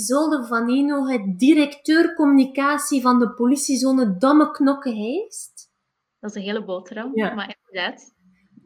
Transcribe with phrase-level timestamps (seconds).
[0.00, 5.70] Isolde van Eno, het directeur communicatie van de politiezone Damme-Knokke-Heist.
[6.18, 7.34] Dat is een hele boterham, ja.
[7.34, 8.14] maar inderdaad.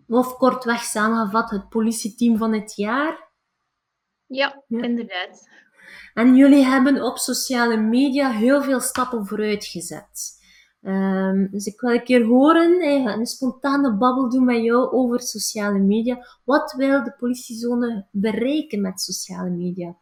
[0.08, 3.32] Of kortweg samengevat, het politieteam van het jaar.
[4.26, 5.48] Ja, ja, inderdaad.
[6.14, 10.42] En jullie hebben op sociale media heel veel stappen vooruit gezet.
[10.82, 12.82] Um, dus ik wil een keer horen,
[13.18, 16.26] een spontane babbel doen met jou over sociale media.
[16.44, 19.96] Wat wil de politiezone bereiken met sociale media?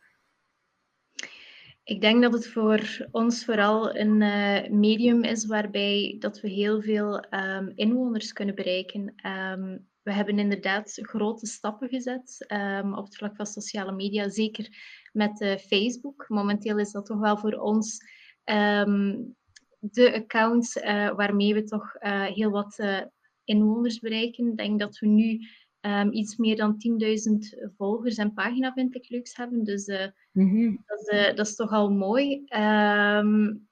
[1.85, 6.83] Ik denk dat het voor ons vooral een uh, medium is waarbij dat we heel
[6.83, 9.15] veel um, inwoners kunnen bereiken.
[9.27, 14.69] Um, we hebben inderdaad grote stappen gezet um, op het vlak van sociale media, zeker
[15.13, 16.25] met uh, Facebook.
[16.29, 17.99] Momenteel is dat toch wel voor ons
[19.79, 21.93] de account uh, waarmee we toch
[22.35, 22.79] heel wat
[23.45, 24.51] inwoners bereiken.
[24.51, 25.47] Ik denk dat we nu
[25.87, 26.77] um, iets meer dan
[27.63, 29.65] 10.000 volgers en pagina vind ik leuks hebben.
[29.65, 29.87] Dus
[30.33, 30.83] mm-hmm.
[30.87, 32.45] dat, is, dat, is, toch al mooi.
[32.57, 33.69] Um,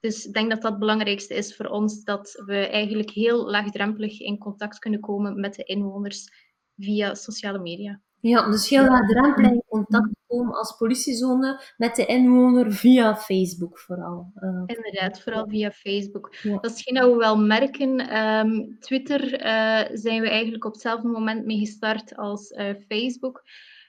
[0.00, 4.20] dus ik denk dat dat het belangrijkste is voor ons, dat we eigenlijk heel laagdrempelig
[4.20, 6.28] in contact kunnen komen met de inwoners
[6.76, 8.00] via sociale media.
[8.20, 14.32] Ja, dus heel laagdrempelig in contact komen als politiezone met de inwoner via Facebook vooral.
[14.36, 16.34] Uh, Inderdaad, vooral via Facebook.
[16.42, 18.16] Dat is geen dat we wel merken.
[18.16, 23.42] Um, Twitter uh, zijn we eigenlijk op hetzelfde moment mee gestart als uh, Facebook.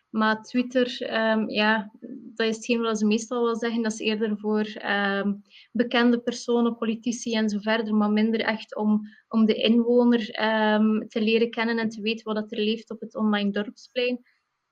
[0.09, 1.91] Maar Twitter, um, ja,
[2.35, 3.83] dat is hetgeen wat ze meestal wel zeggen.
[3.83, 7.95] Dat is eerder voor um, bekende personen, politici en zo verder.
[7.95, 12.51] Maar minder echt om, om de inwoner um, te leren kennen en te weten wat
[12.51, 14.19] er leeft op het online dorpsplein.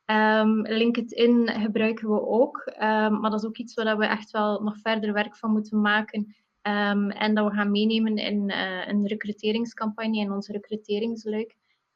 [0.05, 4.61] Um, LinkedIn gebruiken we ook, um, maar dat is ook iets waar we echt wel
[4.61, 6.35] nog verder werk van moeten maken.
[6.61, 11.55] Um, en dat we gaan meenemen in uh, een recruteringscampagne, in onze recruteringsluik.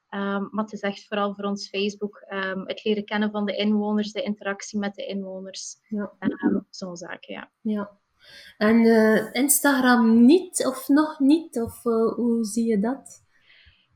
[0.09, 2.23] maar het is echt vooral voor ons Facebook
[2.65, 5.75] het leren kennen van de inwoners, de interactie met de inwoners.
[5.87, 6.11] Ja.
[6.69, 7.51] Zo'n zaken, ja.
[7.61, 7.91] ja.
[8.57, 11.61] En uh, Instagram niet of nog niet?
[11.61, 13.24] Of uh, hoe zie je dat?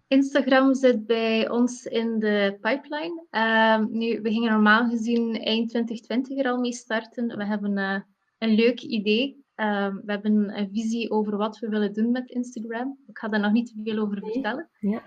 [0.09, 3.25] Instagram zit bij ons in de pipeline.
[3.31, 7.37] Uh, nu, we gingen normaal gezien eind 2020 er al mee starten.
[7.37, 7.99] We hebben uh,
[8.37, 9.45] een leuk idee.
[9.55, 12.97] Uh, we hebben een visie over wat we willen doen met Instagram.
[13.07, 14.69] Ik ga daar nog niet te veel over vertellen.
[14.79, 15.03] Ja.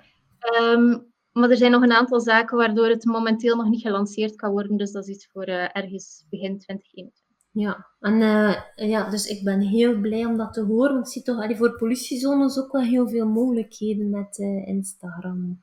[0.61, 4.51] Um, maar er zijn nog een aantal zaken waardoor het momenteel nog niet gelanceerd kan
[4.51, 4.77] worden.
[4.77, 7.22] Dus dat is iets voor eh, ergens begin 2021.
[7.53, 10.93] Ja, en uh, ja, dus ik ben heel blij om dat te horen.
[10.93, 15.61] Want ik zie toch allee, voor politiezones ook wel heel veel mogelijkheden met uh, Instagram.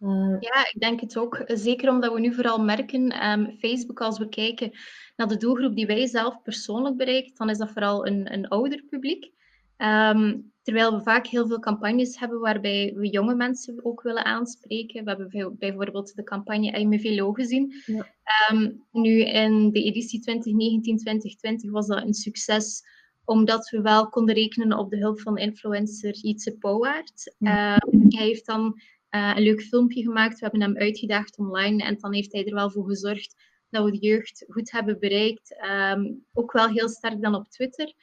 [0.00, 1.42] Uh, ja, ik denk het ook.
[1.46, 4.72] Zeker omdat we nu vooral merken, um, Facebook, als we kijken
[5.16, 8.82] naar de doelgroep die wij zelf persoonlijk bereiken, dan is dat vooral een, een ouder
[8.90, 9.32] publiek.
[9.78, 15.04] Um, terwijl we vaak heel veel campagnes hebben waarbij we jonge mensen ook willen aanspreken.
[15.04, 17.74] We hebben bijvoorbeeld de campagne IMVLO gezien.
[17.86, 18.06] Ja.
[18.50, 20.20] Um, nu in de editie
[21.66, 22.82] 2019-2020 was dat een succes
[23.24, 27.34] omdat we wel konden rekenen op de hulp van influencer Jitse Pouwaard.
[27.38, 27.74] Ja.
[27.74, 30.38] Um, hij heeft dan uh, een leuk filmpje gemaakt.
[30.38, 33.34] We hebben hem uitgedaagd online en dan heeft hij er wel voor gezorgd
[33.70, 35.56] dat we de jeugd goed hebben bereikt.
[36.32, 37.94] ook wel heel sterk dan op Twitter.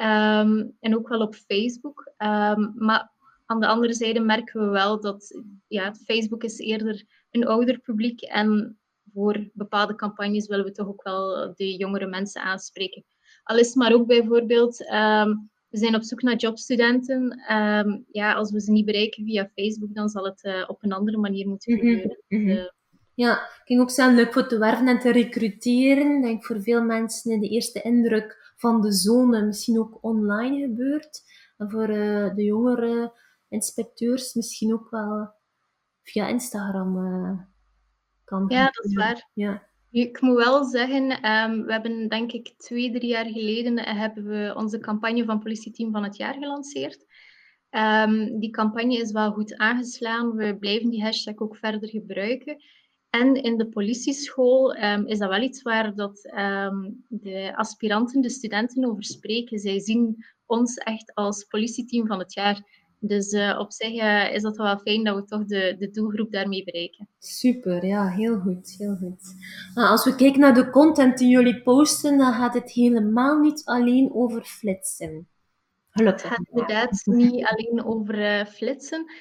[0.00, 2.12] Ehm, en ook wel op Facebook.
[2.18, 3.10] Um, maar
[3.46, 8.20] aan de andere zijde merken we wel dat ja, Facebook is eerder een ouder publiek.
[8.20, 8.78] En
[9.12, 13.04] voor bepaalde campagnes willen we toch ook wel de jongere mensen aanspreken.
[13.42, 17.42] Al is het maar ook bijvoorbeeld, um, we zijn op zoek naar jobstudenten.
[18.10, 21.18] ja, als we ze niet bereiken via Facebook, dan zal het uh, op een andere
[21.18, 22.22] manier moeten mhm, gebeuren.
[22.28, 22.70] Mm -hmm.
[23.14, 26.16] Ja, het ging ook zijn leuk voor te werven en te recruteren.
[26.16, 31.22] Ik denk voor veel mensen de eerste indruk van de zone misschien ook online gebeurt.
[31.56, 33.12] En voor uh, de jongere
[33.48, 35.32] inspecteurs misschien ook wel
[36.02, 37.40] via Instagram uh,
[38.24, 38.44] kan.
[38.48, 39.30] Ja, dat is waar.
[39.34, 39.68] Ja.
[39.90, 44.24] Ik moet wel zeggen, um, we hebben denk ik twee, drie jaar geleden eh, hebben
[44.24, 47.06] we onze campagne van politieteam van het jaar gelanceerd.
[47.70, 50.36] Um, die campagne is wel goed aangeslaan.
[50.36, 52.62] We blijven die hashtag ook verder gebruiken.
[53.10, 58.30] En in de politieschool um, is dat wel iets waar dat, um, de aspiranten, de
[58.30, 59.58] studenten over spreken.
[59.58, 62.62] Zij zien ons echt als politieteam van het jaar.
[63.02, 66.32] Dus uh, op zich uh, is dat wel fijn dat we toch de, de doelgroep
[66.32, 67.08] daarmee bereiken.
[67.18, 69.34] Super, ja, heel goed, heel goed.
[69.74, 73.64] Nou, als we kijken naar de content die jullie posten, dan gaat het helemaal niet
[73.64, 75.28] alleen over flitsen.
[75.90, 79.12] Het gaat inderdaad niet alleen over uh, flitsen.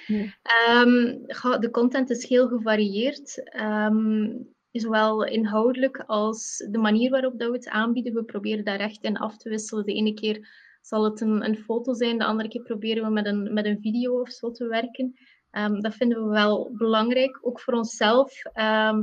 [0.70, 1.26] Um,
[1.60, 3.52] de content is heel gevarieerd.
[3.62, 8.14] Um, zowel inhoudelijk als de manier waarop dat we het aanbieden.
[8.14, 9.86] We proberen daar echt in af te wisselen.
[9.86, 10.48] De ene keer
[10.82, 13.82] zal het een, een foto zijn, de andere keer proberen we met een, met een
[13.82, 15.14] video of zo te werken.
[15.52, 17.40] Um, dat vinden we wel belangrijk.
[17.42, 18.42] Ook voor onszelf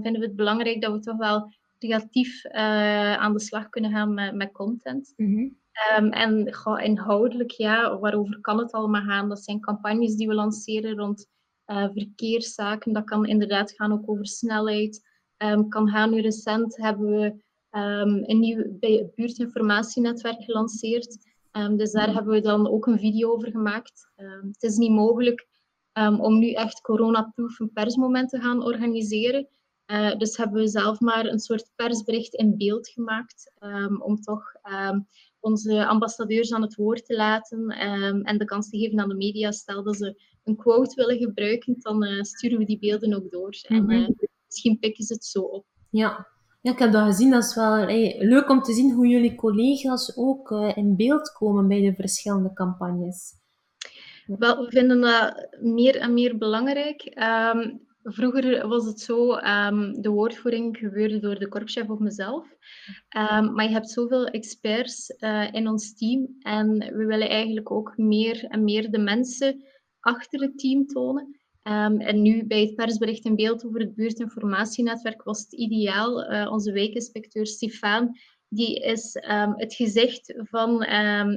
[0.02, 4.34] vinden we het belangrijk dat we toch wel creatief aan de slag kunnen gaan met,
[4.34, 5.12] met content.
[5.16, 5.48] Mhm.
[5.76, 9.28] Ehm, en inhoudelijk, ja, waarover kan het allemaal gaan?
[9.28, 11.28] Dat zijn campagnes die we lanceren rond
[11.66, 12.92] uh, verkeerszaken.
[12.92, 15.14] Dat kan inderdaad gaan ook over snelheid.
[15.38, 17.24] Um, kan gaan, nu recent hebben we
[17.78, 18.78] um, een nieuw
[19.14, 21.18] buurtinformatienetwerk gelanceerd.
[21.76, 24.10] dus daar hebben we dan ook een video over gemaakt.
[24.52, 25.46] het is niet mogelijk
[26.18, 29.48] om nu echt coronaproof een persmoment te gaan organiseren.
[29.86, 33.52] Uh, dus hebben we zelf maar een soort persbericht in beeld gemaakt
[33.98, 34.52] om toch
[35.46, 37.58] onze ambassadeurs aan het woord te laten
[37.88, 39.50] um, en de kans te geven aan de media.
[39.50, 43.54] Stel dat ze een quote willen gebruiken, dan uh, sturen we die beelden ook door.
[43.62, 44.08] En uh,
[44.46, 45.64] misschien pikken ze het zo op.
[45.90, 46.26] Ja.
[46.60, 47.30] ja, ik heb dat gezien.
[47.30, 51.32] Dat is wel hey, leuk om te zien hoe jullie collega's ook uh, in beeld
[51.32, 53.34] komen bij de verschillende campagnes.
[54.26, 57.02] Wel, we vinden dat meer en meer belangrijk.
[57.54, 62.46] Um, Vroeger was het zo, um, de woordvoering gebeurde door de korpschef of mezelf.
[63.16, 67.96] Um, maar je hebt zoveel experts uh, in ons team en we willen eigenlijk ook
[67.96, 69.64] meer en meer de mensen
[70.00, 71.40] achter het team tonen.
[71.62, 76.32] Um, en nu bij het persbericht in beeld over het buurtinformatienetwerk was het ideaal.
[76.32, 78.18] Uh, onze wijkinspecteur Stefan,
[78.48, 79.16] die is
[79.56, 80.78] het gezicht van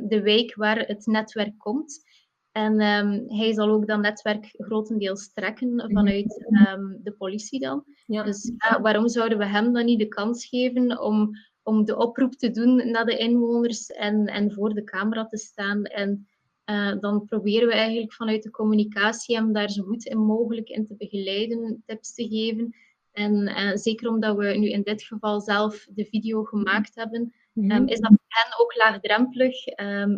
[0.08, 2.09] de wijk waar het netwerk komt.
[2.52, 5.92] En um, hij zal ook dat netwerk grotendeels trekken mhm.
[5.92, 7.84] vanuit um, de politie dan.
[8.06, 8.24] Ja.
[8.24, 11.32] Dus ja, waarom zouden we hem dan niet de kans geven om,
[11.64, 15.84] om de oproep te doen naar de inwoners en, en voor de camera te staan?
[15.84, 16.28] En
[16.70, 20.86] uh, dan proberen we eigenlijk vanuit de communicatie hem daar zo goed in mogelijk in
[20.86, 22.74] te begeleiden, tips te geven.
[23.12, 27.88] En uh, zeker omdat we nu in dit geval zelf de video gemaakt hebben, um,
[27.88, 29.64] is dat voor hen ook laagdrempelig.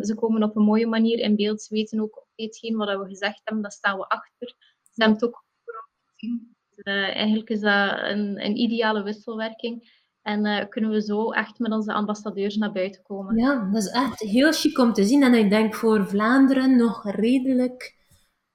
[0.00, 1.62] ze komen op een mooie manier in beeld.
[1.62, 4.54] Ze weten ook hetgeen wat we gezegd hebben, daar staan we achter.
[4.94, 6.56] Het ook voor gezien.
[6.76, 10.00] Uh, eigenlijk is dat een, een ideale wisselwerking.
[10.22, 13.36] En uh, kunnen we zo echt met onze ambassadeurs naar buiten komen.
[13.36, 15.22] Ja, dat is echt heel chic om te zien.
[15.22, 17.96] En ik denk voor Vlaanderen nog redelijk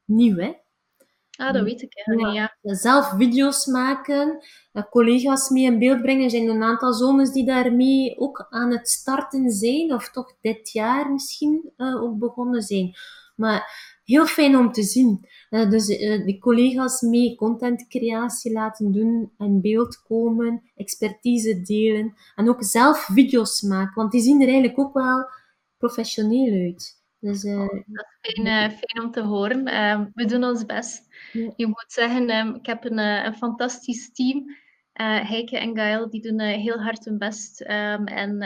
[0.06, 0.54] nieuw, hè?
[1.38, 2.58] Ah, dat weet ik eigenlijk, ja.
[2.62, 2.74] ja.
[2.76, 6.24] Zelf video's maken, eh, collega's mee in beeld brengen.
[6.24, 10.72] Er zijn een aantal zones die daarmee ook aan het starten zijn, of toch dit
[10.72, 12.96] jaar misschien uh, ook begonnen zijn.
[13.36, 13.70] Maar
[14.04, 15.28] heel fijn om te zien.
[15.50, 22.50] Uh, dus uh, die collega's mee contentcreatie laten doen, in beeld komen, expertise delen en
[22.50, 25.30] ook zelf video's maken, want die zien er eigenlijk ook wel
[25.78, 26.97] professioneel uit.
[27.20, 29.66] Dus, uh, dat is fijn, fijn, om te horen.
[29.66, 31.08] Ehm, we doen ons best.
[31.32, 34.56] Je moet zeggen, um, ik heb een, een fantastisch team.
[34.94, 37.62] Heike en Gail die doen heel hard hun best.
[37.62, 38.38] Um, en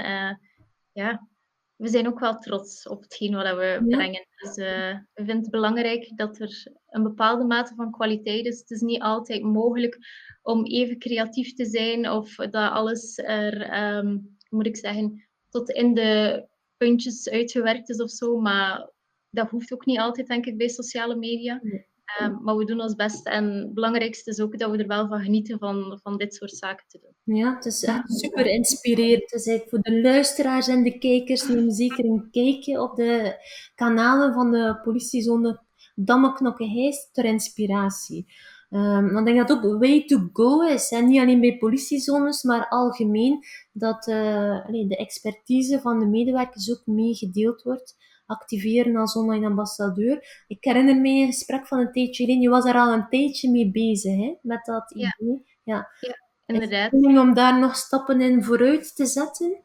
[0.91, 1.27] ja,
[1.75, 4.25] we zijn ook wel trots op hetgeen wat we brengen.
[4.35, 8.59] Dus we vinden het belangrijk dat er een bepaalde mate van kwaliteit is.
[8.59, 9.97] Het is niet altijd mogelijk
[10.41, 15.93] om even creatief te zijn of dat alles er, um, moet ik zeggen, tot in
[15.93, 16.45] de
[16.81, 18.39] puntjes uitgewerkt is of zo.
[18.39, 18.89] Maar
[19.29, 21.61] dat hoeft ook niet altijd, denk ik, bij sociale media.
[22.05, 23.25] Ehm, maar we doen ons best.
[23.25, 26.51] En het belangrijkste is ook dat we er wel van genieten van, van dit soort
[26.51, 27.37] zaken te doen.
[27.37, 29.29] Ja, het is echt super inspirerend.
[29.29, 33.35] Dus voor de luisteraars en de kijkers, neem zeker een kijkje op de
[33.75, 35.59] kanalen van de politiezone
[35.95, 38.25] Damme-Knokke-Heist ter inspiratie.
[38.73, 40.91] Um, ik denk dat ook way to go is.
[40.91, 43.45] En niet alleen bij politiezones, maar algemeen.
[43.71, 50.43] Dat uh, de expertise van de medewerkers ook meegedeeld wordt activeren als online ambassadeur.
[50.47, 52.41] Ik herinner me een gesprek van een tijdje geleden.
[52.41, 55.43] Je was er al een tijdje mee bezig, hè, met dat idee.
[55.63, 56.15] Ja, ja
[56.45, 56.93] inderdaad.
[56.93, 59.63] Om daar nog stappen in vooruit te zetten?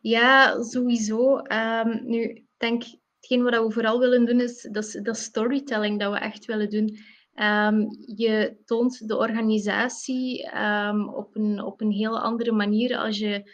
[0.00, 1.38] Ja, sowieso.
[1.38, 2.82] Um, nu, ik denk,
[3.20, 6.98] hetgeen wat we vooral willen doen, is dat, dat storytelling dat we echt willen doen.
[7.42, 13.50] Um, je toont de organisatie um, op, een, op een heel andere manier als je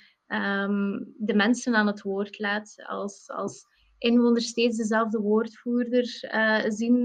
[1.17, 2.75] de mensen aan het woord laat.
[2.87, 3.67] Als, als
[3.99, 7.03] inwoners steeds dezelfde woordvoerder uh, zien,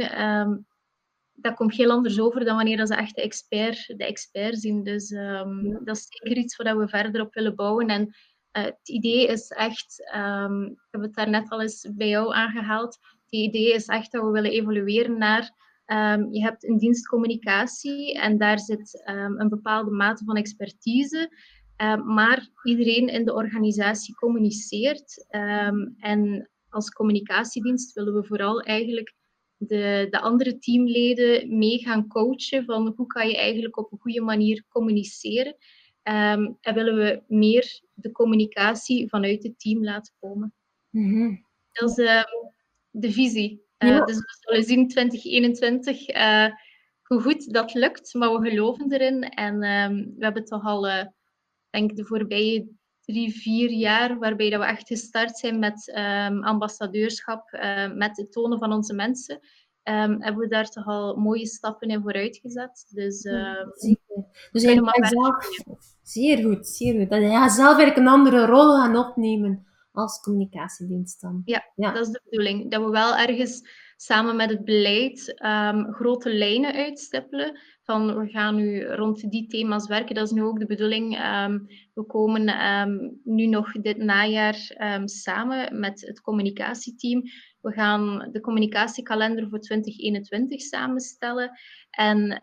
[1.33, 4.83] dat komt heel anders over dan wanneer ze echt de expert, de expert zien.
[4.83, 5.09] Dus
[5.83, 7.87] dat is zeker iets waar we verder op willen bouwen.
[7.87, 8.01] En
[8.57, 9.99] uh, het idee is echt,
[10.71, 14.23] ik heb het daar net al eens bij jou aangehaald, het idee is echt dat
[14.23, 19.91] we willen evolueren naar Um, je hebt een dienstcommunicatie en daar zit um, een bepaalde
[19.91, 21.31] mate van expertise.
[21.77, 25.25] Um, maar iedereen in de organisatie communiceert.
[25.97, 29.15] en als communicatiedienst willen we vooral eigenlijk
[29.57, 34.21] de, de andere teamleden mee gaan coachen van hoe kan je eigenlijk op een goede
[34.21, 35.55] manier communiceren.
[36.01, 40.53] En willen we meer de communicatie vanuit het team laten komen.
[40.89, 41.95] Mm Dat is
[42.91, 43.67] de visie.
[43.79, 46.51] Uh, Dus we zullen zien 2021 uh, eh,
[47.03, 49.23] hoe goed dat lukt, maar we geloven erin.
[49.23, 50.87] En um, we hebben toch al
[51.69, 52.67] denk de voorbije
[53.09, 58.31] drie, vier jaar, waarbij dat we echt gestart zijn met um, ambassadeurschap, uh, met het
[58.31, 59.39] tonen van onze mensen,
[59.83, 62.85] um, hebben we daar toch al mooie stappen in vooruit gezet.
[62.89, 64.25] Dus, uh, zeker.
[64.51, 64.83] Dus zelf,
[66.01, 67.09] zeer goed, zeer goed.
[67.09, 71.41] Dat je zelf eigenlijk een andere rol gaan opnemen als communicatiedienst dan.
[71.45, 72.71] Ja, ja, dat is de bedoeling.
[72.71, 73.61] Dat we wel ergens
[73.95, 77.59] samen met het beleid um, grote lijnen uitstippelen.
[77.83, 80.15] Van we gaan nu rond die thema's werken.
[80.15, 81.25] Dat is nu ook de bedoeling.
[81.25, 87.23] Um, we komen um, nu nog dit najaar samen met het communicatieteam.
[87.61, 91.51] We gaan de communicatiekalender voor 2021 samenstellen.
[91.89, 92.41] En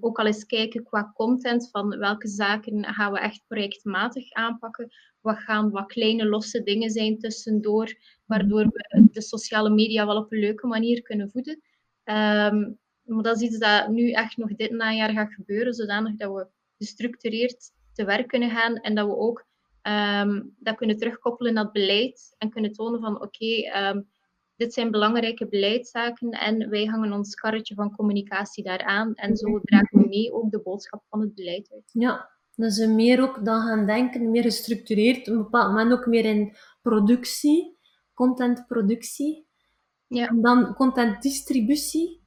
[0.00, 4.90] ook al eens kijken qua content van welke zaken gaan we echt projectmatig aanpakken.
[5.20, 7.94] Wat gaan wat kleine losse dingen zijn tussendoor
[8.26, 11.62] waardoor we de sociale media wel op een leuke manier kunnen voeden.
[12.04, 16.34] Um, maar dat is iets dat nu echt nog dit najaar gaat gebeuren, zodanig dat
[16.34, 16.46] we
[16.78, 19.46] gestructureerd te werk kunnen gaan en dat we ook
[19.82, 23.70] um, dat kunnen terugkoppelen naar het beleid en kunnen tonen van oké,
[24.58, 29.98] dit zijn belangrijke beleidszaken en wij hangen ons karretje van communicatie daaraan en zo dragen
[29.98, 31.90] we mee ook de boodschap van het beleid uit.
[31.92, 36.24] Ja, dus meer ook dan gaan denken, meer gestructureerd, op een bepaald moment ook meer
[36.24, 37.76] in productie
[38.14, 39.46] contentproductie.
[40.06, 40.28] Ja.
[40.28, 42.26] En dan contentdistributie.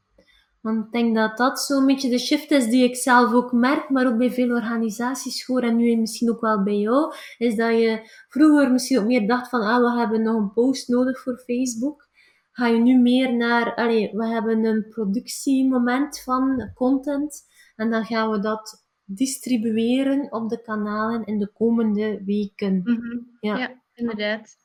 [0.62, 3.90] Want ik denk dat dat zo'n beetje de shift is die ik zelf ook merk,
[3.90, 7.72] maar ook bij veel organisaties hoor, en nu misschien ook wel bij jou, is dat
[7.72, 11.38] je vroeger misschien ook meer dacht van, ah, we hebben nog een post nodig voor
[11.38, 12.10] Facebook.
[12.52, 17.44] Ga je nu meer naar, allee, we hebben een productiemoment van content,
[17.76, 22.82] en dan gaan we dat distribueren op de kanalen in de komende weken.
[22.84, 23.18] Mhm.
[23.40, 23.58] ja.
[23.58, 24.58] ja, inderdaad.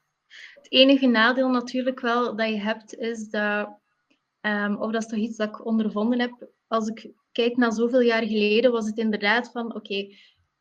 [0.54, 3.78] Het enige nadeel natuurlijk wel dat je hebt, is dat,
[4.40, 8.00] um, of dat is toch iets dat ik ondervonden heb, als ik kijk naar zoveel
[8.00, 10.06] jaar geleden, was het inderdaad van, oké,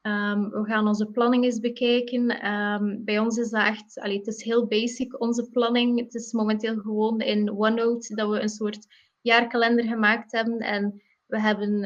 [0.05, 2.29] ehm, we gaan onze planning eens bekijken.
[2.29, 5.99] Ehm, bij ons is dat echt, het is heel basic, onze planning.
[5.99, 8.87] Het is momenteel gewoon in OneNote dat we een soort
[9.21, 10.59] jaarkalender gemaakt hebben.
[10.59, 11.81] En we hebben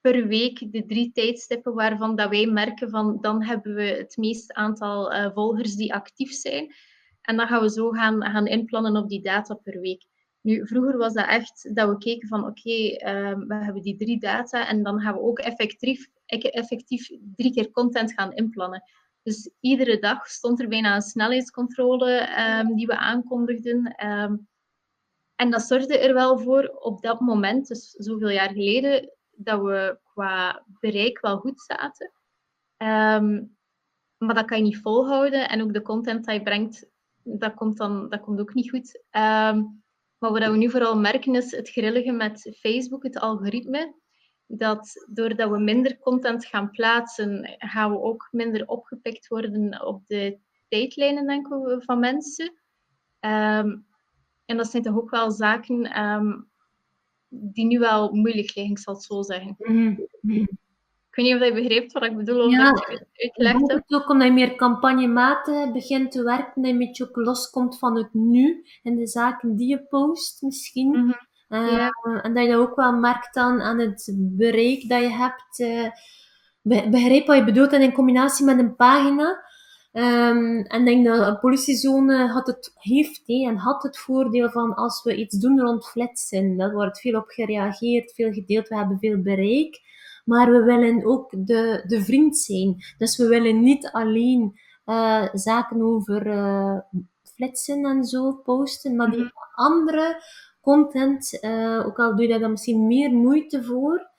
[0.00, 4.54] per week de drie tijdstippen waarvan dat wij merken van dan hebben we het meeste
[4.54, 6.74] aantal uh, volgers die actief zijn.
[7.20, 10.06] En dan gaan we zo gaan, gaan inplannen op die data per week.
[10.40, 12.80] Nu, vroeger was dat echt dat we keken van oké,
[13.46, 18.12] we hebben die drie data en dan gaan we ook effectief, effectief drie keer content
[18.12, 18.82] gaan inplannen.
[19.22, 24.06] Dus iedere dag stond er bijna een snelheidscontrole um, die we aankondigden.
[24.06, 24.48] Um,
[25.34, 29.98] en dat zorgde er wel voor op dat moment, dus zoveel jaar geleden, dat we
[30.02, 32.12] qua bereik wel goed zaten.
[32.76, 33.44] Ehm,
[34.16, 35.48] maar dat kan je niet volhouden.
[35.48, 36.88] En ook de content die je brengt,
[37.22, 39.02] dat komt, dan, dat komt ook niet goed.
[40.18, 43.94] Maar wat we nu vooral merken is het grillige met Facebook, het algoritme.
[44.50, 50.38] Dat doordat we minder content gaan plaatsen, gaan we ook minder opgepikt worden op de
[50.68, 52.52] tijdlijnen denken we, van mensen.
[53.20, 53.86] Um,
[54.44, 55.86] en dat zijn toch ook wel zaken
[57.28, 59.56] die nu wel moeilijk liggen, ik zal het zo zeggen.
[59.58, 60.06] Mm
[61.10, 63.72] Ik weet niet of je begreep wat ik bedoel, of ja, dat ik het uitgelegd
[63.72, 63.84] heb.
[63.86, 67.96] ook omdat je meer campagnematen begint te werken, dat je een beetje ook loskomt van
[67.96, 70.88] het nu en de zaken die je post misschien.
[70.88, 75.58] Mm En dat je dat ook wel merkt dan aan het bereik dat je hebt.
[75.58, 75.88] Uh,
[76.90, 79.46] begrijp wat je bedoelt en in combinatie met een pagina
[79.92, 84.74] Um, en denk dat een politiezone had het, heeft he, en had het voordeel van
[84.74, 88.98] als we iets doen rond flitsen, dat wordt veel op gereageerd, veel gedeeld, we hebben
[88.98, 89.80] veel bereik.
[90.24, 92.76] Maar we willen ook de, de vriend zijn.
[92.98, 96.78] Dus we willen niet alleen uh, zaken over uh,
[97.34, 99.32] flitsen en zo posten, maar die mhm.
[99.54, 100.22] andere
[100.68, 104.10] content, uh, ook al doe je daar dan misschien meer moeite voor,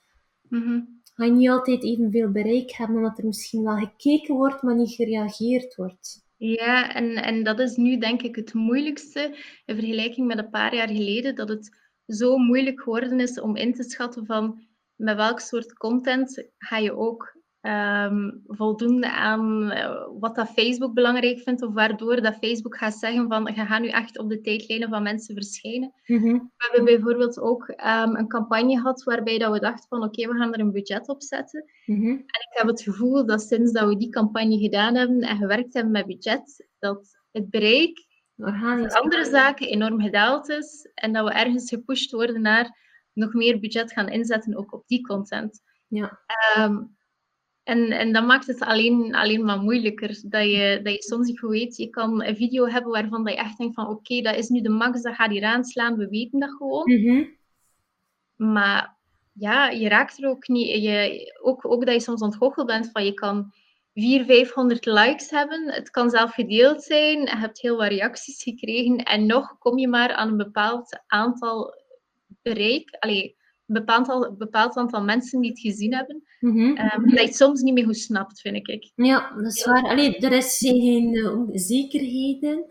[0.48, 4.76] mm ga je niet altijd evenveel bereik hebben, omdat er misschien wel gekeken wordt, maar
[4.76, 6.26] niet gereageerd wordt.
[6.36, 10.74] Ja, en, en dat is nu denk ik het moeilijkste in vergelijking met een paar
[10.74, 14.60] jaar geleden, dat het zo moeilijk geworden is om in te schatten van
[14.96, 21.40] met welk soort content ga je ook um, voldoende aan uh, wat dat Facebook belangrijk
[21.40, 24.88] vindt, of waardoor dat Facebook gaat zeggen van je gaat nu echt op de tijdlijnen
[24.88, 25.92] van mensen verschijnen.
[26.06, 26.32] Mhm.
[26.32, 30.38] We hebben bijvoorbeeld ook um, een campagne gehad waarbij dat we dachten van oké, we
[30.38, 31.64] gaan er een budget op zetten.
[31.86, 32.08] Mhm.
[32.08, 35.74] En ik heb het gevoel dat sinds dat we die campagne gedaan hebben en gewerkt
[35.74, 41.32] hebben met budget, dat het bereik voor andere zaken enorm gedaald is en dat we
[41.32, 42.78] ergens gepusht worden naar
[43.12, 45.60] nog meer budget gaan inzetten ook op die content.
[45.86, 46.20] Ja.
[46.58, 46.98] Um,
[47.70, 50.20] en, en dat maakt het alleen, alleen maar moeilijker.
[50.24, 51.76] Dat je, dat je soms niet goed weet.
[51.76, 54.60] Je kan een video hebben waarvan dat je echt denkt van oké, dat is nu
[54.60, 55.96] de max, dat gaat hier aanslaan.
[55.96, 56.92] We weten dat gewoon.
[56.92, 57.24] Mhm.
[58.36, 58.96] Maar
[59.32, 60.82] ja, je raakt er ook niet.
[60.82, 63.52] Je, ook, ook dat je soms ontgoocheld bent van je kan
[63.94, 65.72] 400, 500 likes hebben.
[65.72, 67.20] Het kan zelf gedeeld zijn.
[67.20, 68.96] Je hebt heel wat reacties gekregen.
[68.96, 71.74] En nog kom je maar aan een bepaald aantal
[72.42, 72.96] bereik.
[72.98, 73.36] Allee,
[73.72, 76.22] bepaald, bepaald aantal mensen die het gezien hebben.
[76.40, 76.78] Mm -hmm.
[76.78, 78.90] um, dat je het soms niet meer goed snapt, vind ik.
[78.94, 79.82] Ja, dat is waar.
[79.82, 82.64] Allee, er is geen uh, zekerheden.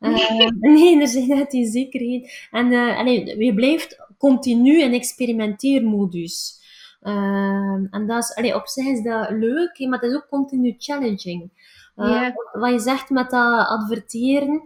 [0.00, 2.30] Uh, nee, er zijn net die zekerheden.
[2.50, 6.64] En uh, allee, je blijft continu in experimenteermodus.
[7.02, 10.74] Uh, en dat is, allee, op zich is dat leuk, maar het is ook continu
[10.78, 11.50] challenging.
[11.96, 14.62] Uh, Wat je zegt met dat adverteren,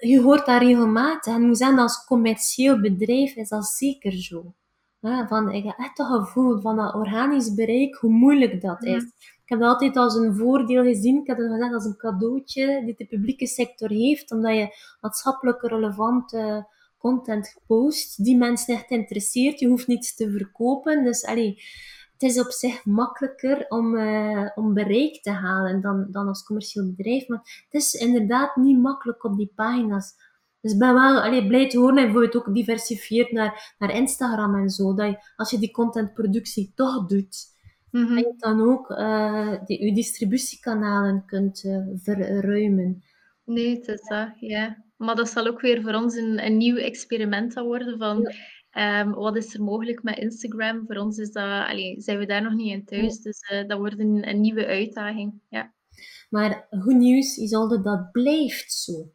[0.00, 1.34] je hoort dat regelmatig.
[1.34, 4.54] En moet zeggen, als commercieel bedrijf is dat zeker zo.
[5.00, 9.02] Van, ik heb echt het gevoel van dat organisch bereik, hoe moeilijk dat is.
[9.42, 11.20] Ik heb dat altijd als een voordeel gezien.
[11.20, 15.62] Ik heb het gezegd als een cadeautje die de publieke sector heeft, omdat je maatschappelijk
[15.62, 16.66] relevante
[16.98, 19.60] content post die mensen echt interesseert.
[19.60, 21.04] Je hoeft niets te verkopen.
[21.04, 21.62] Dus allee,
[22.12, 26.86] het is op zich makkelijker om, uh, om bereik te halen dan, dan als commercieel
[26.86, 27.28] bedrijf.
[27.28, 30.14] Maar het is inderdaad niet makkelijk op die pagina's.
[30.60, 34.54] Dus ik ben wel allee, blij te horen je bijvoorbeeld ook diversifieert naar, naar Instagram
[34.54, 34.94] en zo.
[34.94, 37.36] Dat je, als je die contentproductie toch doet,
[37.90, 38.14] mm -hmm.
[38.14, 43.02] dat je dan ook uh, die, je distributiekanalen kunt uh, verruimen.
[43.44, 44.84] Nee, het is dat, ja.
[44.96, 48.34] Maar dat zal ook weer voor ons een, een nieuw experiment worden van
[48.70, 49.00] ja.
[49.00, 50.84] um, wat is er mogelijk met Instagram.
[50.86, 53.78] Voor ons is dat, allee, zijn we daar nog niet in thuis, dus uh, dat
[53.78, 55.40] wordt een, een, nieuwe uitdaging.
[55.48, 55.72] Ja.
[56.30, 58.92] Maar goed nieuws is altijd dat blijft zo.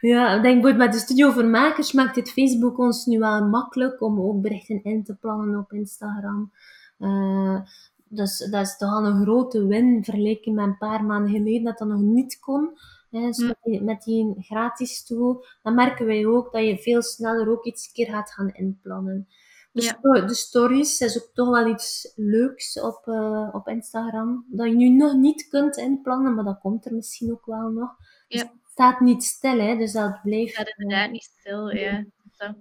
[0.00, 4.00] ja, ik denk met de Studio voor Makers maakt het Facebook ons nu wel makkelijk
[4.00, 6.52] om ook berichten in te plannen op Instagram.
[6.98, 7.60] Uh,
[8.08, 11.78] dus dat is toch al een grote win vergeleken met een paar maanden geleden dat
[11.78, 12.78] dat nog niet kon.
[13.10, 17.48] Dus met, die, met die gratis tool, dan merken wij ook dat je veel sneller
[17.48, 19.28] ook iets keer gaat gaan inplannen.
[19.72, 20.26] Dus ja.
[20.26, 24.44] de stories is ook toch wel iets leuks op, uh, op Instagram.
[24.48, 27.96] Dat je nu nog niet kunt inplannen, maar dat komt er misschien ook wel nog.
[28.28, 28.52] Dus ja.
[28.74, 30.56] Staat niet stil, hè, dus dat blijft.
[30.56, 32.04] Het staat inderdaad niet stil, ja.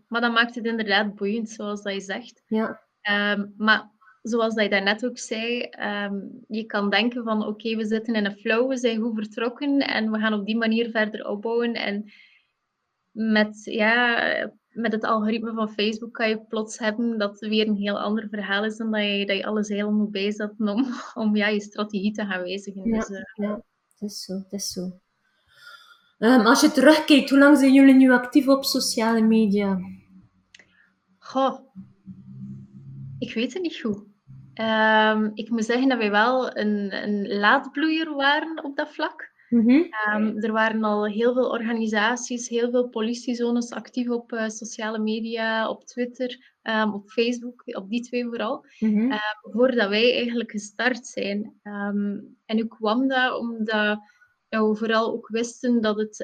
[0.08, 2.43] Maar dat maakt het inderdaad boeiend, zoals dat je zegt.
[2.45, 2.82] Ja.
[3.34, 7.86] Um, maar zoals dat je daarnet ook zei, um, je kan denken van oké, we
[7.86, 11.28] zitten in een flow, we zijn goed vertrokken en we gaan op die manier verder
[11.28, 11.73] opbouwen.
[11.73, 12.12] En
[13.12, 17.76] met, ja, met het algoritme van Facebook kan je plots hebben dat het weer een
[17.76, 20.86] heel ander verhaal is dan dat je, dat je alles helemaal moet bijzetten om,
[21.23, 22.89] om ja, je strategie te gaan wijzigen.
[22.89, 24.34] Ja, dus, uh, ja het is zo.
[24.34, 24.99] Het is zo.
[26.17, 29.80] Um, als je terugkijkt, hoe lang zijn jullie nu actief op sociale media?
[31.19, 31.60] Goh,
[33.19, 34.04] ik weet het niet goed.
[34.62, 39.32] Um, ik moet zeggen dat wij wel een, een laadbloeier waren op dat vlak.
[39.49, 39.88] Mm -hmm.
[40.15, 45.69] um, er waren al heel veel organisaties, heel veel politiezones actief op uh, sociale media,
[45.69, 49.13] op Twitter, um, op Facebook, op die twee vooral, mm -hmm.
[49.41, 51.54] voordat wij eigenlijk gestart zijn.
[52.45, 53.39] en hoe kwam dat?
[53.39, 53.99] Omdat
[54.58, 56.18] ja, we vooral ook wisten dat het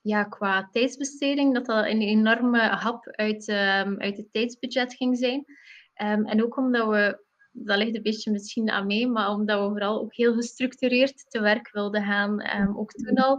[0.00, 3.48] ja, qua tijdsbesteding, dat dat een enorme hap uit,
[3.98, 5.44] uit het tijdsbudget ging zijn.
[6.02, 9.68] Um, en ook omdat we, dat ligt een beetje misschien aan mij, maar omdat we
[9.68, 12.76] vooral ook heel gestructureerd te werk wilden gaan.
[12.76, 13.38] Ook toen al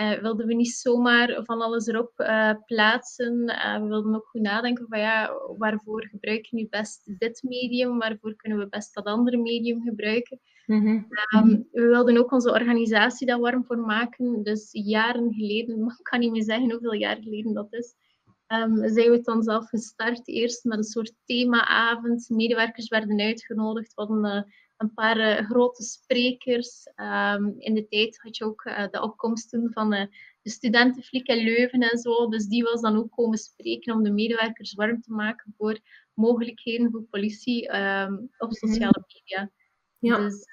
[0.00, 3.44] uh, wilden we niet zomaar van alles erop uh, plaatsen.
[3.80, 8.36] We wilden ook goed nadenken van ja, waarvoor gebruik je nu best dit medium, waarvoor
[8.36, 10.40] kunnen we best dat andere medium gebruiken.
[10.68, 11.06] Mm -hmm.
[11.36, 14.42] um, we wilden ook onze organisatie daar warm voor maken.
[14.42, 17.94] Dus jaren geleden, ik kan niet meer zeggen hoeveel jaar geleden dat is,
[18.46, 20.28] um, zijn we het dan zelf gestart.
[20.28, 22.28] Eerst met een soort themaavond.
[22.28, 23.94] Medewerkers werden uitgenodigd.
[23.94, 26.86] We hadden uh, een paar uh, grote sprekers.
[26.96, 31.80] Um, in de tijd had je ook uh, de opkomsten van de studentenfliek in Leuven
[31.80, 32.28] en zo.
[32.28, 35.78] Dus die was dan ook komen spreken om de medewerkers warm te maken voor
[36.14, 39.50] mogelijkheden voor politie um, op sociale media.
[39.98, 40.16] Ja.
[40.16, 40.46] Dus,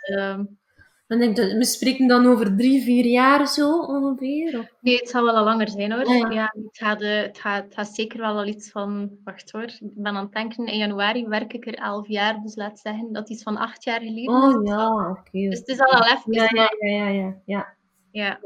[1.07, 4.59] dan denk we spreken dan over drie, vier jaar zo ongeveer?
[4.59, 4.65] Of?
[4.81, 6.03] Nee, het zal wel al langer zijn hoor.
[6.03, 6.29] Ah, ja.
[6.29, 6.53] ja.
[6.63, 9.09] het, gaat, uh, het, gaat, het gaat zeker wel al iets van...
[9.23, 12.55] Wacht hoor, ik ben aan het denken, in januari werk ik er elf jaar, dus
[12.55, 14.69] laat zeggen dat iets van acht jaar geleden Oh is.
[14.69, 15.09] ja, oké.
[15.09, 15.49] Okay.
[15.49, 16.33] Dus het is al al even.
[16.33, 17.35] Ja, ja, ja, ja.
[17.45, 17.75] ja.
[18.11, 18.39] ja.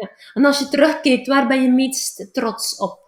[0.00, 0.10] ja.
[0.34, 3.05] En als je terugkijkt, waar ben je meest trots op?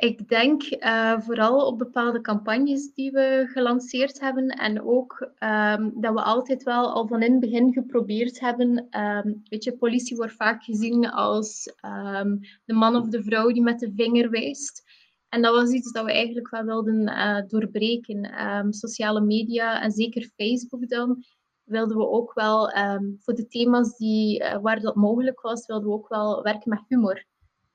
[0.00, 6.14] Ik denk uh, vooral op bepaalde campagnes die we gelanceerd hebben en ook um, dat
[6.14, 8.88] we altijd wel al van in het begin geprobeerd hebben.
[9.00, 13.62] Um, weet je, politie wordt vaak gezien als um, de man of de vrouw die
[13.62, 14.82] met de vinger wijst.
[15.28, 18.30] En dat was iets dat we eigenlijk wel wilden uh, doorbreken.
[18.70, 21.24] sociale media en zeker Facebook dan,
[21.64, 22.70] wilden we ook wel
[23.18, 26.84] voor de thema's die, uh, waar dat mogelijk was, wilden we ook wel werken met
[26.88, 27.28] humor.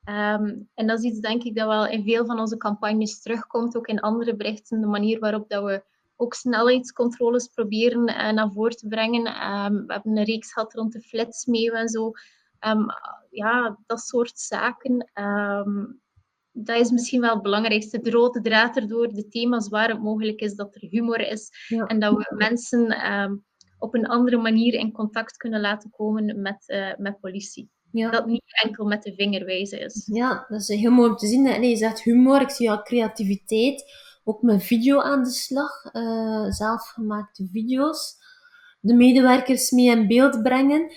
[0.05, 3.77] Ehm, en dat is iets, denk ik, dat wel in veel van onze campagnes terugkomt,
[3.77, 5.83] ook in andere berichten, de manier waarop dat we
[6.15, 9.25] ook snelheidscontroles proberen uh, naar voren te brengen.
[9.25, 12.11] Ehm, we hebben een reeks gehad rond de flitsmeeuw en zo.
[12.67, 12.85] Um,
[13.29, 15.09] ja, dat soort zaken.
[16.51, 18.01] dat is misschien wel het belangrijkste.
[18.01, 21.51] De rode draad erdoor, de thema's waar het mogelijk is dat er humor is.
[21.87, 22.91] En dat we mensen
[23.77, 27.69] op een andere manier in contact kunnen laten komen met, uh, met politie.
[27.99, 28.09] Ja.
[28.09, 30.09] Dat niet enkel met de vinger wijzen is.
[30.11, 31.47] Ja, dat is heel mooi om te zien.
[31.47, 33.83] En je zegt humor, ik zie jouw creativiteit.
[34.23, 38.17] Ook met video aan de slag, uh, zelfgemaakte video's.
[38.79, 40.91] De medewerkers mee in beeld brengen.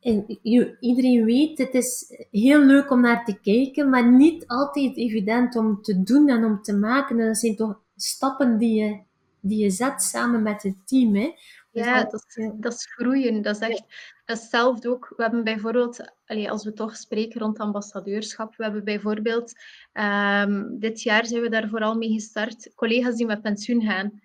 [0.00, 0.38] En
[0.80, 5.82] iedereen weet, het is heel leuk om naar te kijken, maar niet altijd evident om
[5.82, 7.20] te doen en om te maken.
[7.20, 9.00] En dat zijn toch stappen die je,
[9.40, 11.14] die je zet samen met het team.
[11.14, 11.32] Hè?
[11.72, 13.42] Dus ja, dat, is, dat is groeien.
[13.42, 13.84] Dat is echt
[14.30, 15.12] hetzelfde ook.
[15.16, 19.52] We hebben bijvoorbeeld, als we toch spreken rond ambassadeurschap, we hebben bijvoorbeeld,
[19.92, 24.20] ehm, dit jaar zijn we daar vooral mee gestart, collega's die met pensioen gaan.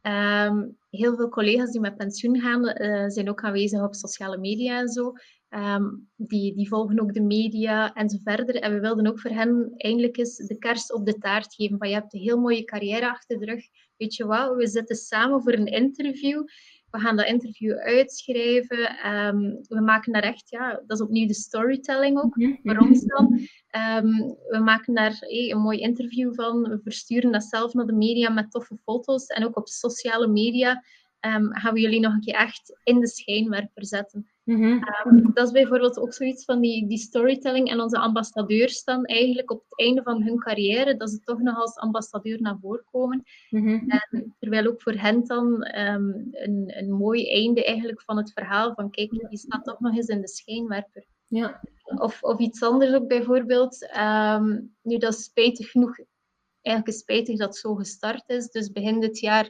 [0.00, 4.78] Ehm, heel veel collega's die met pensioen gaan, uh, zijn ook aanwezig op sociale media
[4.78, 5.12] en zo.
[5.48, 8.54] Ehm, die, die volgen ook de media en zo verder.
[8.54, 11.78] En we wilden ook voor hen eindelijk eens de kerst op de taart geven.
[11.78, 13.64] Van, je hebt een heel mooie carrière achter de rug.
[13.96, 16.42] Weet je wat, we zitten samen voor een interview.
[16.90, 18.98] We gaan dat interview uitschrijven.
[18.98, 23.04] Ehm, we maken daar echt, ja, dat is opnieuw de storytelling ook, mm voor ons
[23.04, 23.40] dan.
[23.70, 24.06] Ehm,
[24.48, 26.62] we maken daar een mooi interview van.
[26.62, 29.26] We versturen dat zelf naar de media met toffe foto's.
[29.26, 30.82] En ook op sociale media
[31.20, 34.30] um, gaan we jullie nog een keer echt in de schijnwerper zetten.
[34.44, 34.82] Mhm.
[34.82, 37.70] Ehm, dat is bijvoorbeeld ook zoiets van die, die storytelling.
[37.70, 41.56] En onze ambassadeurs dan eigenlijk op het einde van hun carrière, dat ze toch nog
[41.56, 43.22] als ambassadeur naar voren komen.
[43.50, 43.90] Mhm.
[43.90, 48.74] en, terwijl ook voor hen dan ehm, een, een mooi einde eigenlijk van het verhaal
[48.74, 51.04] van kijk, die staat toch nog eens in de schijnwerper.
[51.26, 51.60] Ja.
[51.84, 53.88] Of, of iets anders ook bijvoorbeeld.
[54.82, 55.98] nu, dat is spijtig genoeg
[56.62, 58.50] eigenlijk is spijtig dat het zo gestart is.
[58.50, 59.48] Dus begin dit jaar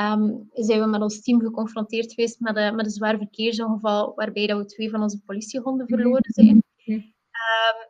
[0.00, 4.46] um, zijn we met ons team geconfronteerd geweest met, een, met een zwaar verkeersongeval waarbij
[4.46, 5.94] dat we twee van onze politiehonden mhm.
[5.94, 6.62] verloren zijn.
[6.84, 7.88] Um,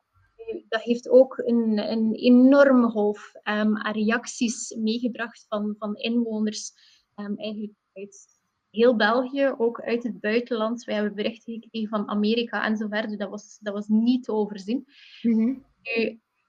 [0.68, 6.72] dat heeft ook een, een enorme golf um, aan reacties meegebracht van, van inwoners,
[7.14, 8.38] eigenlijk uit
[8.70, 10.84] heel België, ook uit het buitenland.
[10.84, 13.18] Wij hebben berichten gekregen van Amerika en zo verder.
[13.18, 14.86] Dat was, dat was niet te overzien.
[15.22, 15.68] Mm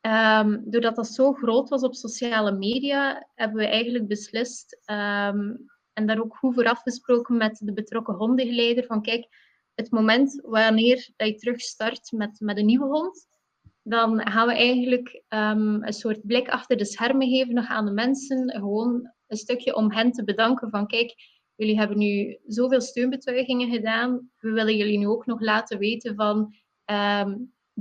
[0.02, 6.06] Um, doordat dat zo groot was op sociale media, hebben we eigenlijk beslist, um, en
[6.06, 9.28] daar ook goed voor afgesproken met de betrokken hondengeleider, van kijk,
[9.76, 13.28] het moment wanneer je terug start met, met een nieuwe hond,
[13.84, 17.92] dan gaan we eigenlijk um, een soort blik achter de schermen geven nog aan de
[17.92, 21.14] mensen, gewoon een stukje om hen te bedanken van kijk,
[21.56, 26.56] jullie hebben nu zoveel steunbetuigingen gedaan, we willen jullie nu ook nog laten weten van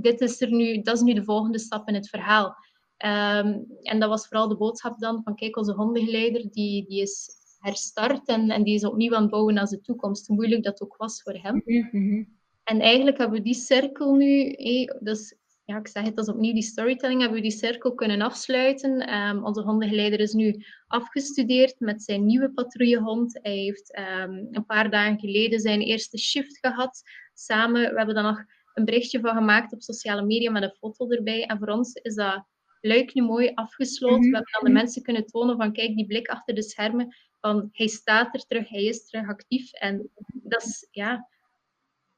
[0.01, 2.55] dit is er nu, dat is nu de volgende stap in het verhaal.
[2.97, 7.29] Ehm, en dat was vooral de boodschap dan van kijk, onze hondengeleider die, die is
[7.59, 10.27] herstart en, en die is opnieuw aan het bouwen naar de toekomst.
[10.27, 11.61] Hoe moeilijk dat ook was voor hem.
[11.65, 12.23] Mhm.
[12.63, 14.55] En eigenlijk hebben we die cirkel nu,
[14.99, 15.35] dus
[15.65, 19.13] ja, ik zeg het, is opnieuw die storytelling, hebben we die cirkel kunnen afsluiten.
[19.13, 23.39] Um, onze hondengeleider is nu afgestudeerd met zijn nieuwe patrouillehond.
[23.41, 27.01] Hij heeft ehm, een paar dagen geleden zijn eerste shift gehad.
[27.33, 31.09] Samen, we hebben dan nog een berichtje van gemaakt op sociale media met een foto
[31.09, 31.45] erbij.
[31.45, 32.43] En voor ons is dat
[32.81, 34.19] luik nu mooi afgesloten.
[34.19, 34.29] Mhm.
[34.29, 37.69] We hebben aan de mensen kunnen tonen van kijk, die blik achter de schermen, van
[37.71, 39.71] hij staat er terug, hij is terug actief.
[39.71, 40.09] En
[40.43, 41.27] dat is ja,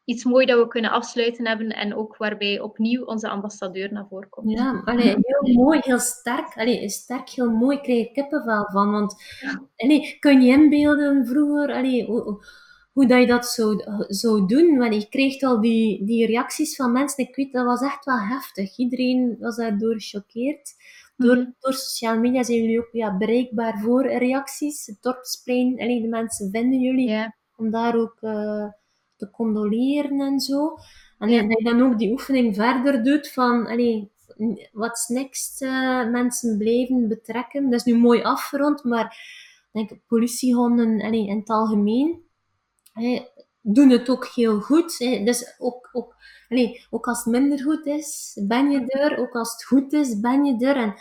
[0.05, 4.29] iets mooi dat we kunnen afsluiten hebben en ook waarbij opnieuw onze ambassadeur naar voren
[4.29, 4.51] komt.
[4.51, 6.55] Ja, allee, heel mooi, heel sterk.
[6.55, 8.91] Allee, sterk, heel mooi, ik krijg je kippenvel van.
[8.91, 9.15] Want
[9.75, 12.07] allee, kun je inbeelden vroeger, allee,
[12.93, 14.77] hoe dat je dat zou, zou doen.
[14.77, 17.27] Want je kreeg al die, die reacties van mensen.
[17.27, 18.77] Ik weet, dat was echt wel heftig.
[18.77, 20.73] Iedereen was daardoor gechoqueerd.
[21.17, 21.49] Door, mhm.
[21.59, 24.85] door sociale media zijn jullie ook ja, bereikbaar voor reacties.
[24.85, 27.33] Het dorpsplein, alleen de mensen vinden jullie.
[27.57, 28.65] Om daar ook uh,
[29.15, 30.77] te condoleren en zo.
[31.19, 33.67] En dat je dan ook die oefening verder doet van...
[33.67, 34.11] Allee,
[34.71, 35.61] wat next?
[35.61, 37.63] Uh, mensen blijven betrekken.
[37.69, 39.17] Dat is nu mooi afgerond, maar
[39.71, 42.21] denk politiehonden allee, in het algemeen
[43.61, 44.97] doen het ook heel goed.
[44.97, 46.15] Dus ook, ook,
[46.89, 49.17] ook als het minder goed is, ben je er.
[49.17, 50.75] Ook als het goed is, ben je er.
[50.75, 50.95] En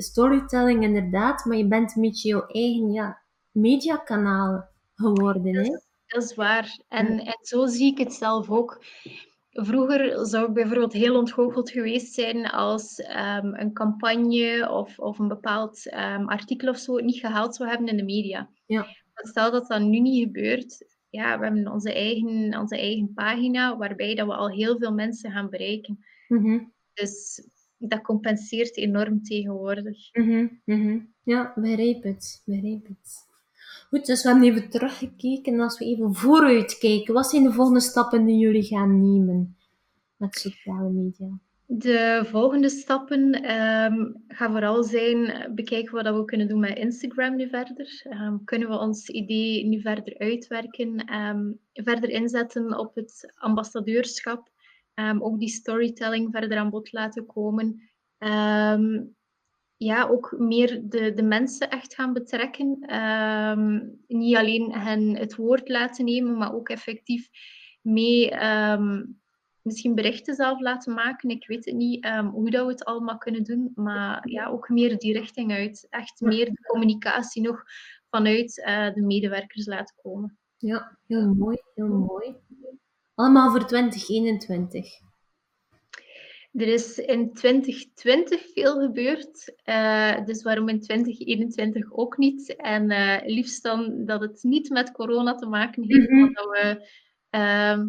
[0.00, 5.54] storytelling inderdaad, maar je bent een beetje jouw eigen ja, mediakanaal geworden.
[5.54, 5.78] Hè?
[6.06, 6.78] Dat is waar.
[6.88, 8.84] En, en zo zie ik het zelf ook.
[9.50, 15.28] Vroeger zou ik bijvoorbeeld heel ontgoocheld geweest zijn als um, een campagne of, of een
[15.28, 18.48] bepaald um, artikel of zo niet gehaald zou hebben in de media.
[18.66, 18.86] Ja.
[19.14, 24.14] Stel dat dat nu niet gebeurt, ja, we hebben onze eigen, onze eigen pagina, waarbij
[24.14, 26.04] dat we al heel veel mensen gaan bereiken.
[26.28, 26.58] Mhm.
[26.92, 27.42] Dus
[27.78, 30.12] dat compenseert enorm tegenwoordig.
[30.12, 32.42] Mm -hmm, Ja, begrijp het.
[32.44, 33.32] Begrijp het.
[33.88, 35.52] Goed, dus we hebben even teruggekeken.
[35.52, 39.56] En als we even vooruit kijken, wat zijn de volgende stappen die jullie gaan nemen
[40.16, 41.38] met sociale media?
[41.66, 47.48] De volgende stappen um, gaan vooral zijn bekijken wat we kunnen doen met Instagram nu
[47.48, 48.06] verder.
[48.10, 54.48] Um, kunnen we ons idee nu verder uitwerken, um, verder inzetten op het ambassadeurschap,
[55.18, 57.90] ook die storytelling verder aan bod laten komen.
[59.76, 62.78] ja, ook meer de, de mensen echt gaan betrekken.
[64.06, 67.28] niet alleen hen het woord laten nemen, maar ook effectief
[67.82, 68.30] mee
[69.64, 71.30] misschien berichten zelf laten maken.
[71.30, 74.68] Ik weet het niet um, hoe dat we het allemaal kunnen doen, maar ja, ook
[74.68, 75.86] meer die richting uit.
[75.90, 77.62] Echt meer de communicatie nog
[78.10, 80.38] vanuit uh, de medewerkers laten komen.
[80.56, 82.34] Ja, heel mooi, heel mooi.
[83.14, 85.02] Allemaal voor 2021.
[86.52, 92.56] Er is in 2020 veel gebeurd, uh, dus waarom in 2021 ook niet?
[92.56, 96.32] En uh, liefst dan dat het niet met corona te maken heeft, mm -hmm.
[96.32, 96.88] maar dat we
[97.38, 97.86] uh,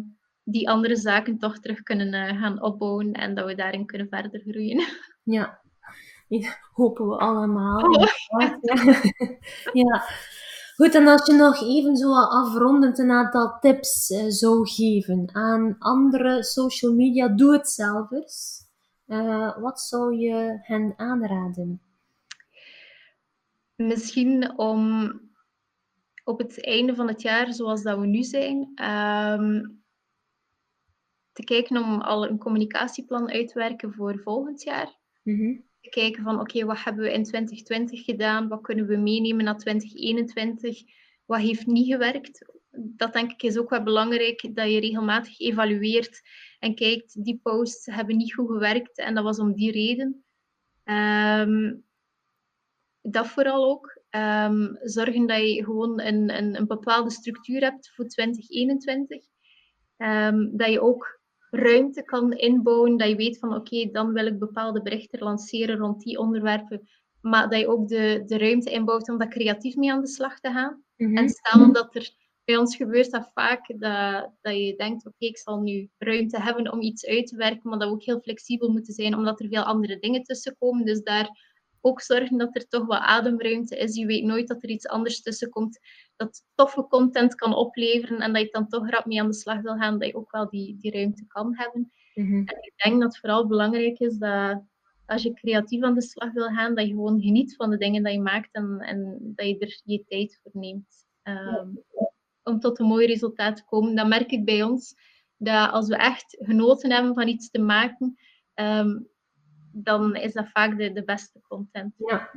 [0.48, 4.40] die andere zaken toch terug kunnen uh, gaan opbouwen en dat we daarin kunnen verder
[4.40, 4.84] groeien.
[6.28, 7.80] Ja, hopen we allemaal.
[7.80, 8.08] Oh.
[9.82, 10.04] ja.
[10.76, 15.76] Goed, en als je nog even zo afrondend een aantal tips uh, zou geven aan
[15.78, 18.62] andere social media doe het zelfers,
[19.06, 21.80] uh, wat zou je hen aanraden?
[23.76, 25.10] Misschien om
[26.24, 29.84] op het einde van het jaar, zoals dat we nu zijn, um,
[31.36, 34.96] te kijken om al een communicatieplan uit te werken voor volgend jaar.
[35.22, 38.48] Mm Te kijken van oké, wat hebben we in 2020 gedaan?
[38.48, 40.82] Wat kunnen we meenemen naar 2021?
[41.24, 42.54] Wat heeft niet gewerkt?
[42.70, 46.22] Dat denk ik is ook wel belangrijk, dat je regelmatig evalueert
[46.58, 50.24] en kijkt, die posts hebben niet goed gewerkt en dat was om die reden.
[50.84, 51.84] Um,
[53.00, 54.00] dat vooral ook.
[54.10, 59.16] Um, zorgen dat je gewoon een, een, een bepaalde structuur hebt voor 2021.
[59.16, 59.26] Um,
[59.96, 61.15] ehm, dat je ook
[61.56, 66.02] ruimte kan inbouwen, dat je weet van oké, dan wil ik bepaalde berichten lanceren rond
[66.02, 66.88] die onderwerpen,
[67.20, 70.40] maar dat je ook de, de ruimte inbouwt om daar creatief mee aan de slag
[70.40, 70.82] te gaan.
[70.96, 71.16] Mhm.
[71.16, 72.10] En stel dat er
[72.44, 76.72] bij ons gebeurt dat vaak, dat, dat je denkt, oké, ik zal nu ruimte hebben
[76.72, 79.48] om iets uit te werken, maar dat we ook heel flexibel moeten zijn, omdat er
[79.48, 80.84] veel andere dingen tussen komen.
[80.84, 81.28] Dus daar
[81.80, 83.94] ook zorgen dat er toch wat ademruimte is.
[83.94, 85.78] Je weet nooit dat er iets anders tussen komt
[86.16, 89.60] dat toffe content kan opleveren en dat je dan toch rap mee aan de slag
[89.60, 91.92] wil gaan, dat je ook wel die, die ruimte kan hebben.
[92.14, 92.34] Mhm.
[92.34, 94.62] En ik denk dat het vooral belangrijk is dat
[95.06, 98.02] als je creatief aan de slag wil gaan, dat je gewoon geniet van de dingen
[98.02, 101.06] die je maakt en, en dat je er je tijd voor neemt.
[101.22, 101.68] Ehm,
[102.42, 103.94] om tot een mooi resultaat te komen.
[103.94, 104.94] Dat merk ik bij ons,
[105.36, 108.18] dat als we echt genoten hebben van iets te maken,
[108.54, 108.98] ehm,
[109.72, 111.94] dan is dat vaak de, de beste content.
[111.96, 112.30] Ja.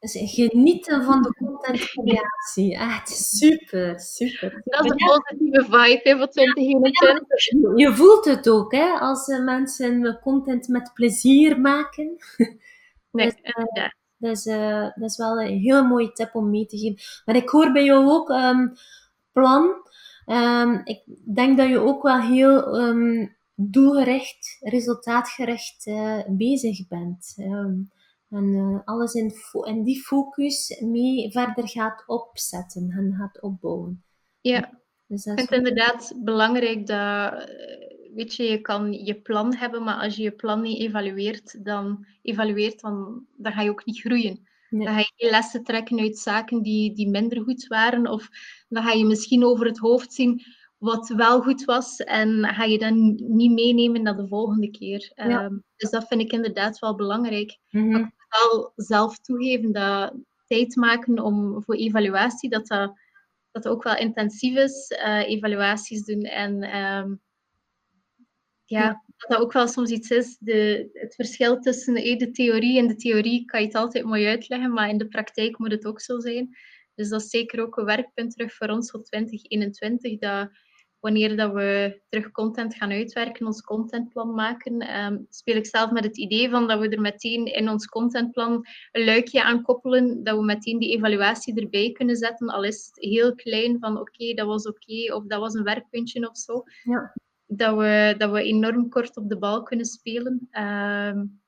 [0.00, 2.76] Dus genieten van de contentcreatie.
[2.76, 4.62] Echt super, super.
[4.64, 7.78] Dat is een positieve vibe hè, voor 2021.
[7.78, 12.16] Je voelt het ook, hè, als eh, mensen content met plezier maken.
[13.12, 16.66] Nee, dus, uh, dat, is, uh, dat is wel een hele mooie tip om mee
[16.66, 17.22] te geven.
[17.24, 18.72] Maar ik hoor bij jou ook um,
[19.32, 19.74] plan.
[20.26, 21.02] Um, ik
[21.34, 27.34] denk dat je ook wel heel um, doelgericht, resultaatgericht uh, bezig bent.
[28.30, 34.04] En uh, alles in, in die focus mee verder gaat opzetten en gaat opbouwen.
[34.40, 39.54] Ja, dus ik vind het inderdaad belangrijk dat, eh, weet je, je kan je plan
[39.54, 43.84] hebben, maar als je je plan niet evalueert, dan, evalueert, dan, dan ga je ook
[43.84, 44.48] niet groeien.
[44.68, 48.28] Dan ga je geen lessen trekken uit zaken die, die minder goed waren, of
[48.68, 50.42] dan ga je misschien over het hoofd zien
[50.78, 55.12] wat wel goed was en ga je dan niet meenemen naar de volgende keer.
[55.14, 57.58] Ehm, dus dat vind ik inderdaad wel belangrijk.
[57.70, 60.14] Mm wel zelf toegeven dat
[60.46, 62.98] tijd maken om, voor evaluatie, dat dat,
[63.50, 64.90] dat ook wel intensief is.
[64.90, 67.20] Uh, evaluaties doen en um,
[68.64, 70.36] ja, dat dat ook wel soms iets is.
[70.38, 74.72] De, het verschil tussen de theorie en de theorie kan je het altijd mooi uitleggen,
[74.72, 76.56] maar in de praktijk moet het ook zo zijn.
[76.94, 80.50] Dus dat is zeker ook een werkpunt terug voor ons voor 2021, dat
[81.00, 86.04] wanneer dat we terug content gaan uitwerken, ons contentplan maken, um, speel ik zelf met
[86.04, 90.36] het idee van dat we er meteen in ons contentplan een luikje aan koppelen, dat
[90.36, 94.46] we meteen die evaluatie erbij kunnen zetten, al is het heel klein van oké, dat
[94.46, 96.62] was oké, of dat was een werkpuntje of zo.
[96.82, 97.14] Ja.
[97.46, 100.48] Dat, we, dat we enorm kort op de bal kunnen spelen.
[100.52, 101.40] Um,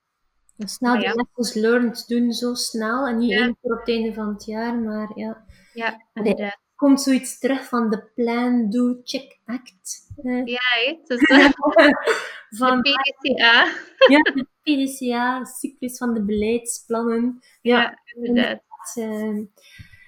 [0.57, 4.29] snel de lessons learned doen, zo snel, en niet één keer op het einde van
[4.29, 5.45] het jaar, maar ja.
[5.73, 10.13] Ja, inderdaad komt zoiets terug van de Plan, Do, Check, Act.
[10.23, 11.29] Uh, ja, het is
[12.61, 13.65] van de PDCA.
[14.09, 17.41] Ja, de PDCA, cyclus van de beleidsplannen.
[17.61, 18.63] Ja, ja inderdaad.
[18.95, 19.47] Uh,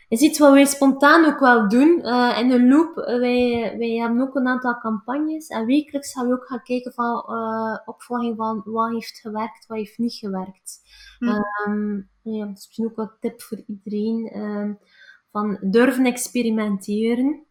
[0.09, 2.01] is iets wat wij spontaan ook wel doen.
[2.03, 5.49] Uh, in de loop, wij, wij hebben ook een aantal campagnes.
[5.49, 9.79] En wekelijks gaan we ook gaan kijken van uh, opvolging van wat heeft gewerkt, wat
[9.79, 10.81] heeft niet gewerkt.
[11.19, 14.39] Um, ja, dat is misschien ook wat tip voor iedereen.
[14.39, 14.79] Um,
[15.35, 17.47] van durven experimenteren.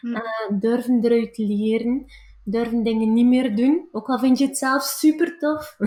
[0.00, 0.06] Hm.
[0.06, 2.04] Uh, durven eruit leren.
[2.44, 3.88] Durven dingen niet meer doen.
[3.92, 5.76] Ook al vind je het zelf super tof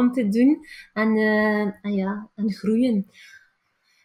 [0.00, 0.58] om te doen.
[0.92, 3.06] En, uh, ja, en groeien.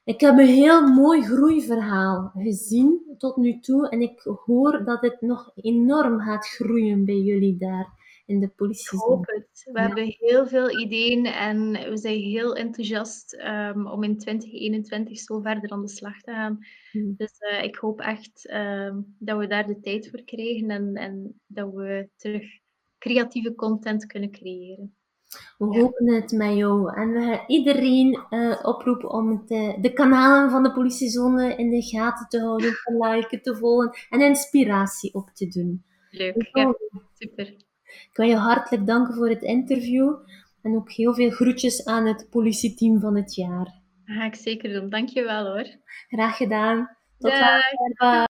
[0.04, 5.22] Ik heb een heel mooi groeiverhaal gezien tot nu toe en ik hoor dat het
[5.22, 7.99] nog enorm gaat groeien bij jullie daar
[8.30, 8.98] in de politie.
[8.98, 9.70] Ik hoop het.
[9.74, 15.40] We hebben heel veel ideeën en we zijn heel enthousiast um, om in 2021 zo
[15.40, 16.60] verder aan de slag te gaan.
[16.92, 21.42] Dus uh, ik hoop echt um, dat we daar de tijd voor krijgen en, en
[21.48, 22.44] dat we terug
[22.98, 24.94] creatieve content kunnen creëren.
[25.58, 25.80] We ja.
[25.80, 26.96] hopen het met jou.
[26.96, 31.82] En we gaan iedereen uh, oproepen om uh, de kanalen van de politiezone in de
[31.82, 35.84] gaten te houden, te liken, te volgen en inspiratie op te doen.
[36.10, 36.76] Leuk, ja,
[37.14, 37.68] super.
[37.90, 40.16] Ik wil je hartelijk danken voor het interview
[40.62, 43.66] en ook heel veel groetjes aan het politieteam van het jaar.
[44.06, 44.90] Dat ga ik zeker doen.
[44.90, 45.68] Dankjewel hoor.
[46.08, 46.98] Graag gedaan.
[47.20, 48.28] Tot later.